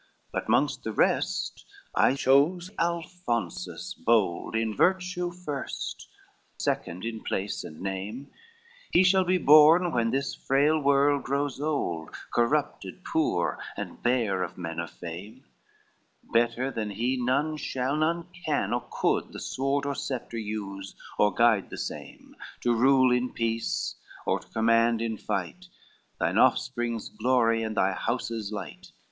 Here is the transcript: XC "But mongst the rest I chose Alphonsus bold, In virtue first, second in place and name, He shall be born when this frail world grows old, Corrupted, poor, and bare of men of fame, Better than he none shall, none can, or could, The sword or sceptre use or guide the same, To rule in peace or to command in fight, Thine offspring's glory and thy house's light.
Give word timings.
XC 0.01 0.07
"But 0.31 0.49
mongst 0.49 0.83
the 0.83 0.93
rest 0.93 1.63
I 1.93 2.15
chose 2.15 2.71
Alphonsus 2.79 3.93
bold, 3.93 4.55
In 4.55 4.75
virtue 4.75 5.29
first, 5.31 6.09
second 6.57 7.05
in 7.05 7.21
place 7.23 7.63
and 7.63 7.79
name, 7.81 8.31
He 8.89 9.03
shall 9.03 9.23
be 9.23 9.37
born 9.37 9.91
when 9.91 10.09
this 10.09 10.33
frail 10.33 10.79
world 10.79 11.21
grows 11.21 11.59
old, 11.61 12.15
Corrupted, 12.33 13.03
poor, 13.05 13.59
and 13.77 14.01
bare 14.01 14.41
of 14.41 14.57
men 14.57 14.79
of 14.79 14.89
fame, 14.89 15.43
Better 16.23 16.71
than 16.71 16.89
he 16.89 17.15
none 17.15 17.55
shall, 17.57 17.95
none 17.95 18.27
can, 18.43 18.73
or 18.73 18.87
could, 18.89 19.31
The 19.33 19.39
sword 19.39 19.85
or 19.85 19.93
sceptre 19.93 20.39
use 20.39 20.95
or 21.19 21.31
guide 21.31 21.69
the 21.69 21.77
same, 21.77 22.35
To 22.61 22.73
rule 22.73 23.11
in 23.11 23.33
peace 23.33 23.97
or 24.25 24.39
to 24.39 24.47
command 24.47 24.99
in 24.99 25.15
fight, 25.17 25.67
Thine 26.19 26.39
offspring's 26.39 27.07
glory 27.07 27.61
and 27.61 27.77
thy 27.77 27.91
house's 27.91 28.51
light. 28.51 28.93